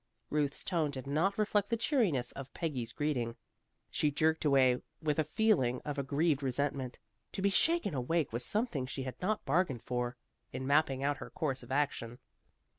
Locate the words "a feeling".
5.19-5.79